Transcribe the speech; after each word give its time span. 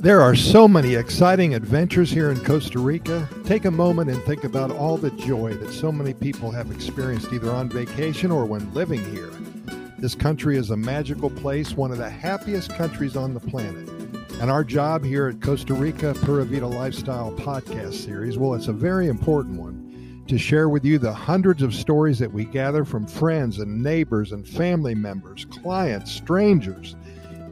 There 0.00 0.22
are 0.22 0.34
so 0.34 0.66
many 0.66 0.94
exciting 0.94 1.54
adventures 1.54 2.10
here 2.10 2.30
in 2.30 2.42
Costa 2.42 2.78
Rica. 2.78 3.28
Take 3.44 3.66
a 3.66 3.70
moment 3.70 4.08
and 4.08 4.22
think 4.22 4.44
about 4.44 4.70
all 4.70 4.96
the 4.96 5.10
joy 5.10 5.52
that 5.52 5.74
so 5.74 5.92
many 5.92 6.14
people 6.14 6.50
have 6.50 6.70
experienced 6.70 7.30
either 7.34 7.50
on 7.50 7.68
vacation 7.68 8.30
or 8.30 8.46
when 8.46 8.72
living 8.72 9.04
here. 9.12 9.30
This 9.98 10.14
country 10.14 10.56
is 10.56 10.70
a 10.70 10.76
magical 10.76 11.28
place, 11.28 11.72
one 11.72 11.92
of 11.92 11.98
the 11.98 12.08
happiest 12.08 12.74
countries 12.76 13.14
on 13.14 13.34
the 13.34 13.40
planet. 13.40 13.90
And 14.40 14.50
our 14.50 14.64
job 14.64 15.04
here 15.04 15.28
at 15.28 15.42
Costa 15.42 15.74
Rica 15.74 16.14
Pura 16.22 16.46
Vida 16.46 16.66
Lifestyle 16.66 17.32
podcast 17.32 17.92
series, 17.92 18.38
well, 18.38 18.54
it's 18.54 18.68
a 18.68 18.72
very 18.72 19.08
important 19.08 19.60
one 19.60 20.24
to 20.28 20.38
share 20.38 20.70
with 20.70 20.82
you 20.82 20.98
the 20.98 21.12
hundreds 21.12 21.60
of 21.60 21.74
stories 21.74 22.18
that 22.20 22.32
we 22.32 22.46
gather 22.46 22.86
from 22.86 23.06
friends 23.06 23.58
and 23.58 23.82
neighbors 23.82 24.32
and 24.32 24.48
family 24.48 24.94
members, 24.94 25.44
clients, 25.44 26.10
strangers, 26.10 26.96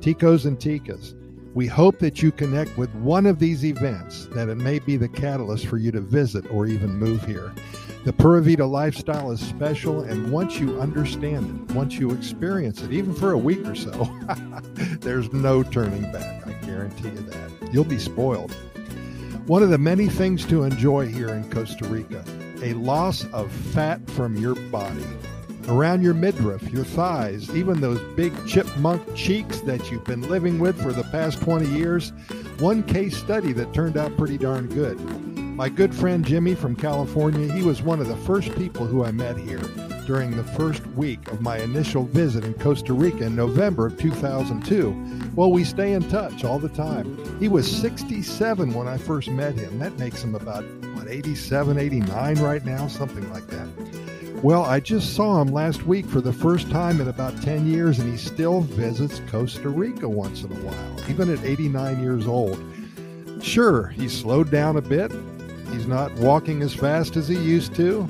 ticos 0.00 0.46
and 0.46 0.58
ticas. 0.58 1.14
We 1.54 1.66
hope 1.66 1.98
that 1.98 2.22
you 2.22 2.30
connect 2.30 2.76
with 2.76 2.94
one 2.96 3.26
of 3.26 3.38
these 3.38 3.64
events, 3.64 4.26
that 4.32 4.48
it 4.48 4.56
may 4.56 4.78
be 4.78 4.96
the 4.96 5.08
catalyst 5.08 5.66
for 5.66 5.76
you 5.76 5.90
to 5.92 6.00
visit 6.00 6.50
or 6.50 6.66
even 6.66 6.94
move 6.94 7.24
here. 7.24 7.52
The 8.04 8.12
Pura 8.12 8.42
Vida 8.42 8.64
lifestyle 8.64 9.30
is 9.30 9.40
special, 9.40 10.02
and 10.02 10.30
once 10.30 10.58
you 10.58 10.80
understand 10.80 11.70
it, 11.70 11.74
once 11.74 11.94
you 11.94 12.10
experience 12.10 12.82
it, 12.82 12.92
even 12.92 13.14
for 13.14 13.32
a 13.32 13.38
week 13.38 13.66
or 13.66 13.74
so, 13.74 13.90
there's 15.00 15.32
no 15.32 15.62
turning 15.62 16.02
back. 16.12 16.46
I 16.46 16.52
guarantee 16.64 17.08
you 17.08 17.20
that. 17.22 17.72
You'll 17.72 17.84
be 17.84 17.98
spoiled. 17.98 18.52
One 19.46 19.62
of 19.62 19.70
the 19.70 19.78
many 19.78 20.08
things 20.08 20.44
to 20.46 20.62
enjoy 20.62 21.08
here 21.08 21.30
in 21.30 21.50
Costa 21.50 21.86
Rica 21.88 22.24
a 22.62 22.72
loss 22.74 23.24
of 23.32 23.52
fat 23.52 24.00
from 24.10 24.36
your 24.36 24.54
body 24.54 25.04
around 25.68 26.02
your 26.02 26.14
midriff, 26.14 26.70
your 26.70 26.84
thighs, 26.84 27.54
even 27.54 27.80
those 27.80 28.00
big 28.16 28.32
chipmunk 28.46 29.02
cheeks 29.14 29.60
that 29.60 29.90
you've 29.90 30.04
been 30.04 30.22
living 30.22 30.58
with 30.58 30.80
for 30.82 30.92
the 30.92 31.04
past 31.04 31.40
20 31.42 31.66
years. 31.66 32.12
One 32.58 32.82
case 32.82 33.16
study 33.16 33.52
that 33.52 33.72
turned 33.72 33.96
out 33.96 34.16
pretty 34.16 34.38
darn 34.38 34.66
good. 34.68 34.98
My 35.36 35.68
good 35.68 35.94
friend 35.94 36.24
Jimmy 36.24 36.54
from 36.54 36.74
California, 36.74 37.52
he 37.52 37.62
was 37.62 37.82
one 37.82 38.00
of 38.00 38.08
the 38.08 38.16
first 38.16 38.54
people 38.56 38.86
who 38.86 39.04
I 39.04 39.10
met 39.10 39.36
here 39.36 39.62
during 40.06 40.30
the 40.30 40.44
first 40.44 40.86
week 40.88 41.30
of 41.30 41.42
my 41.42 41.58
initial 41.58 42.04
visit 42.04 42.44
in 42.44 42.54
Costa 42.54 42.94
Rica 42.94 43.24
in 43.24 43.36
November 43.36 43.86
of 43.86 43.98
2002. 43.98 45.32
Well, 45.34 45.52
we 45.52 45.64
stay 45.64 45.92
in 45.92 46.08
touch 46.08 46.44
all 46.44 46.58
the 46.58 46.70
time. 46.70 47.18
He 47.38 47.48
was 47.48 47.70
67 47.70 48.72
when 48.72 48.88
I 48.88 48.96
first 48.96 49.28
met 49.28 49.54
him. 49.54 49.78
That 49.80 49.98
makes 49.98 50.22
him 50.22 50.34
about, 50.34 50.64
what, 50.94 51.08
87, 51.08 51.76
89 51.76 52.38
right 52.38 52.64
now, 52.64 52.88
something 52.88 53.30
like 53.30 53.46
that. 53.48 53.97
Well, 54.42 54.64
I 54.64 54.78
just 54.78 55.16
saw 55.16 55.42
him 55.42 55.48
last 55.48 55.84
week 55.84 56.06
for 56.06 56.20
the 56.20 56.32
first 56.32 56.70
time 56.70 57.00
in 57.00 57.08
about 57.08 57.42
10 57.42 57.66
years, 57.66 57.98
and 57.98 58.08
he 58.08 58.16
still 58.16 58.60
visits 58.60 59.20
Costa 59.28 59.68
Rica 59.68 60.08
once 60.08 60.44
in 60.44 60.52
a 60.52 60.60
while, 60.60 61.10
even 61.10 61.28
at 61.28 61.44
89 61.44 62.00
years 62.00 62.28
old. 62.28 62.62
Sure, 63.42 63.88
he's 63.88 64.16
slowed 64.16 64.48
down 64.48 64.76
a 64.76 64.80
bit. 64.80 65.10
He's 65.72 65.88
not 65.88 66.12
walking 66.14 66.62
as 66.62 66.72
fast 66.72 67.16
as 67.16 67.26
he 67.26 67.36
used 67.36 67.74
to. 67.76 68.08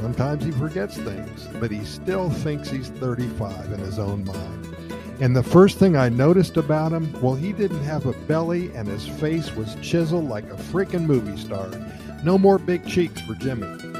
Sometimes 0.00 0.44
he 0.44 0.52
forgets 0.52 0.96
things, 0.96 1.48
but 1.58 1.72
he 1.72 1.84
still 1.84 2.30
thinks 2.30 2.70
he's 2.70 2.90
35 2.90 3.72
in 3.72 3.80
his 3.80 3.98
own 3.98 4.24
mind. 4.24 4.76
And 5.18 5.34
the 5.34 5.42
first 5.42 5.80
thing 5.80 5.96
I 5.96 6.08
noticed 6.08 6.56
about 6.56 6.92
him, 6.92 7.12
well, 7.20 7.34
he 7.34 7.52
didn't 7.52 7.82
have 7.82 8.06
a 8.06 8.12
belly 8.12 8.70
and 8.76 8.86
his 8.86 9.08
face 9.08 9.52
was 9.56 9.74
chiseled 9.82 10.28
like 10.28 10.44
a 10.44 10.56
freaking 10.56 11.06
movie 11.06 11.36
star. 11.36 11.68
No 12.22 12.38
more 12.38 12.58
big 12.58 12.86
cheeks 12.86 13.20
for 13.22 13.34
Jimmy. 13.34 13.93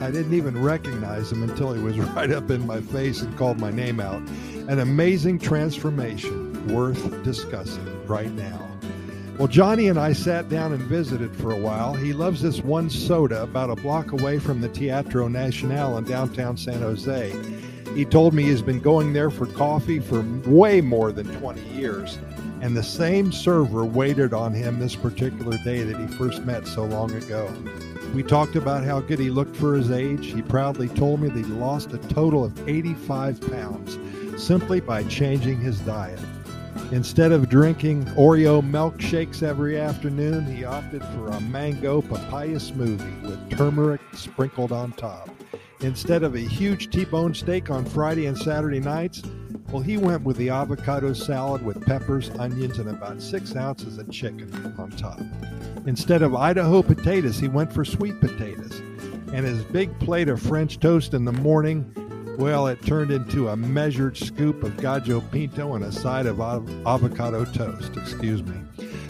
I 0.00 0.10
didn't 0.10 0.32
even 0.34 0.62
recognize 0.62 1.30
him 1.30 1.42
until 1.42 1.72
he 1.74 1.82
was 1.82 1.98
right 2.14 2.30
up 2.30 2.50
in 2.50 2.66
my 2.66 2.80
face 2.80 3.20
and 3.20 3.36
called 3.36 3.60
my 3.60 3.70
name 3.70 4.00
out. 4.00 4.22
An 4.68 4.78
amazing 4.78 5.38
transformation 5.38 6.66
worth 6.74 7.22
discussing 7.22 8.06
right 8.06 8.32
now. 8.32 8.66
Well, 9.38 9.48
Johnny 9.48 9.88
and 9.88 9.98
I 9.98 10.12
sat 10.12 10.48
down 10.48 10.72
and 10.72 10.82
visited 10.82 11.34
for 11.34 11.52
a 11.52 11.56
while. 11.56 11.94
He 11.94 12.12
loves 12.12 12.42
this 12.42 12.60
one 12.60 12.90
soda 12.90 13.42
about 13.42 13.70
a 13.70 13.76
block 13.76 14.12
away 14.12 14.38
from 14.38 14.60
the 14.60 14.68
Teatro 14.68 15.28
Nacional 15.28 15.96
in 15.96 16.04
downtown 16.04 16.56
San 16.56 16.80
Jose. 16.80 17.34
He 17.94 18.04
told 18.04 18.34
me 18.34 18.44
he's 18.44 18.62
been 18.62 18.80
going 18.80 19.12
there 19.12 19.30
for 19.30 19.46
coffee 19.46 19.98
for 19.98 20.22
way 20.46 20.80
more 20.80 21.10
than 21.10 21.26
20 21.38 21.60
years. 21.70 22.18
And 22.60 22.76
the 22.76 22.82
same 22.82 23.32
server 23.32 23.84
waited 23.84 24.34
on 24.34 24.52
him 24.52 24.78
this 24.78 24.94
particular 24.94 25.56
day 25.64 25.84
that 25.84 25.98
he 25.98 26.06
first 26.16 26.44
met 26.44 26.66
so 26.66 26.84
long 26.84 27.10
ago. 27.12 27.50
We 28.14 28.24
talked 28.24 28.56
about 28.56 28.84
how 28.84 29.00
good 29.00 29.20
he 29.20 29.30
looked 29.30 29.54
for 29.54 29.76
his 29.76 29.92
age. 29.92 30.32
He 30.32 30.42
proudly 30.42 30.88
told 30.88 31.20
me 31.20 31.28
that 31.28 31.38
he 31.38 31.52
lost 31.52 31.92
a 31.92 31.98
total 31.98 32.44
of 32.44 32.68
85 32.68 33.40
pounds 33.50 33.98
simply 34.36 34.80
by 34.80 35.04
changing 35.04 35.60
his 35.60 35.78
diet. 35.80 36.18
Instead 36.90 37.30
of 37.30 37.48
drinking 37.48 38.04
Oreo 38.16 38.68
milkshakes 38.68 39.44
every 39.44 39.78
afternoon, 39.78 40.44
he 40.44 40.64
opted 40.64 41.04
for 41.04 41.28
a 41.28 41.40
mango 41.40 42.02
papaya 42.02 42.56
smoothie 42.56 43.22
with 43.22 43.56
turmeric 43.56 44.00
sprinkled 44.12 44.72
on 44.72 44.90
top. 44.92 45.30
Instead 45.80 46.24
of 46.24 46.34
a 46.34 46.40
huge 46.40 46.90
T 46.90 47.04
bone 47.04 47.32
steak 47.32 47.70
on 47.70 47.84
Friday 47.84 48.26
and 48.26 48.36
Saturday 48.36 48.80
nights, 48.80 49.22
well, 49.72 49.82
he 49.82 49.96
went 49.96 50.22
with 50.22 50.36
the 50.36 50.50
avocado 50.50 51.12
salad 51.12 51.64
with 51.64 51.84
peppers, 51.86 52.30
onions, 52.38 52.78
and 52.78 52.88
about 52.88 53.22
six 53.22 53.54
ounces 53.54 53.98
of 53.98 54.10
chicken 54.10 54.74
on 54.78 54.90
top. 54.90 55.20
Instead 55.86 56.22
of 56.22 56.34
Idaho 56.34 56.82
potatoes, 56.82 57.38
he 57.38 57.48
went 57.48 57.72
for 57.72 57.84
sweet 57.84 58.20
potatoes. 58.20 58.80
And 59.32 59.46
his 59.46 59.62
big 59.64 59.96
plate 60.00 60.28
of 60.28 60.42
French 60.42 60.80
toast 60.80 61.14
in 61.14 61.24
the 61.24 61.32
morning, 61.32 61.94
well, 62.36 62.66
it 62.66 62.82
turned 62.84 63.12
into 63.12 63.48
a 63.48 63.56
measured 63.56 64.16
scoop 64.16 64.64
of 64.64 64.76
gallo 64.76 65.20
pinto 65.20 65.74
and 65.74 65.84
a 65.84 65.92
side 65.92 66.26
of 66.26 66.40
av- 66.40 66.68
avocado 66.86 67.44
toast. 67.44 67.96
Excuse 67.96 68.42
me. 68.42 68.56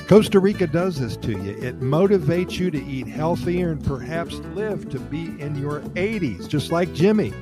Costa 0.08 0.40
Rica 0.40 0.66
does 0.66 0.98
this 0.98 1.16
to 1.18 1.30
you. 1.30 1.52
It 1.52 1.80
motivates 1.80 2.58
you 2.58 2.70
to 2.72 2.84
eat 2.84 3.06
healthier 3.06 3.70
and 3.70 3.84
perhaps 3.84 4.34
live 4.54 4.90
to 4.90 4.98
be 4.98 5.40
in 5.40 5.54
your 5.54 5.80
80s, 5.80 6.48
just 6.48 6.72
like 6.72 6.92
Jimmy. 6.92 7.32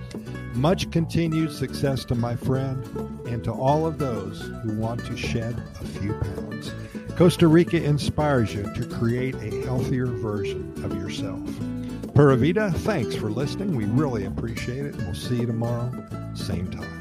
Much 0.59 0.91
continued 0.91 1.53
success 1.53 2.05
to 2.05 2.17
my 2.17 2.35
friend 2.35 2.85
and 3.29 3.45
to 3.45 3.53
all 3.53 3.87
of 3.87 3.97
those 3.97 4.41
who 4.65 4.77
want 4.77 5.05
to 5.07 5.17
shed 5.17 5.63
a 5.81 5.85
few 5.85 6.13
pounds. 6.15 6.75
Costa 7.17 7.47
Rica 7.47 7.81
inspires 7.81 8.53
you 8.53 8.65
to 8.75 8.85
create 8.97 9.37
a 9.37 9.63
healthier 9.65 10.07
version 10.07 10.73
of 10.85 10.93
yourself. 10.95 11.41
Pura 12.13 12.37
Vida, 12.37 12.73
thanks 12.79 13.15
for 13.15 13.31
listening. 13.31 13.77
We 13.77 13.85
really 13.85 14.25
appreciate 14.25 14.85
it. 14.85 14.97
We'll 14.97 15.15
see 15.15 15.37
you 15.37 15.47
tomorrow, 15.47 15.93
same 16.35 16.69
time. 16.73 16.98